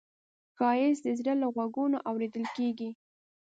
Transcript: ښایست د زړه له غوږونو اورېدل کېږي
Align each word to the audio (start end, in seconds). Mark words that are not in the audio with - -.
ښایست 0.57 1.01
د 1.05 1.07
زړه 1.19 1.33
له 1.41 1.47
غوږونو 1.53 1.97
اورېدل 2.09 2.45
کېږي 2.57 2.89